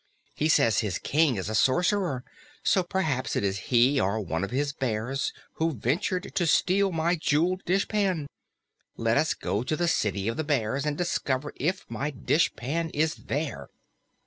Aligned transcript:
"He 0.33 0.49
says 0.49 0.79
his 0.79 0.97
King 0.97 1.35
is 1.35 1.47
a 1.47 1.53
sorcerer, 1.53 2.23
so 2.63 2.81
perhaps 2.81 3.35
it 3.35 3.43
is 3.43 3.59
he 3.69 3.99
or 4.01 4.19
one 4.19 4.43
of 4.43 4.49
his 4.49 4.73
bears 4.73 5.31
who 5.57 5.73
ventured 5.73 6.33
to 6.33 6.47
steal 6.47 6.91
my 6.91 7.15
jeweled 7.15 7.63
dishpan. 7.65 8.25
Let 8.97 9.17
us 9.17 9.35
go 9.35 9.61
to 9.61 9.75
the 9.75 9.87
City 9.87 10.27
of 10.27 10.37
the 10.37 10.43
Bears 10.43 10.87
and 10.87 10.97
discover 10.97 11.53
if 11.55 11.85
my 11.87 12.09
dishpan 12.09 12.89
is 12.95 13.13
there." 13.13 13.69